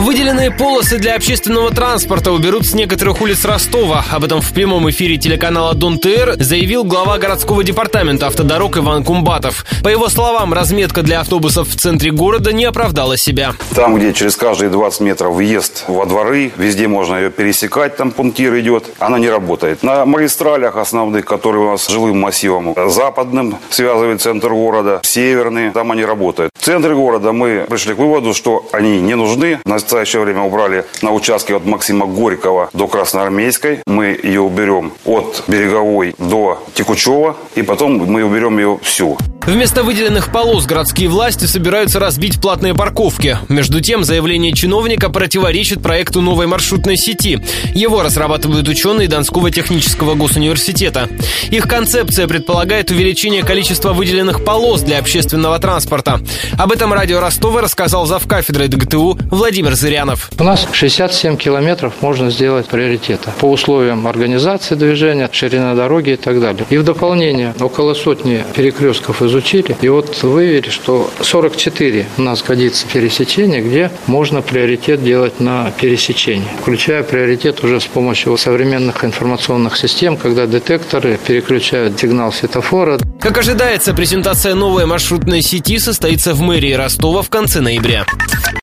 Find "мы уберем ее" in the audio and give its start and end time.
37.98-38.78